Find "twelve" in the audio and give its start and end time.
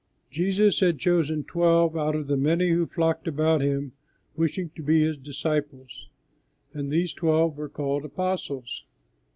1.43-1.95, 7.13-7.55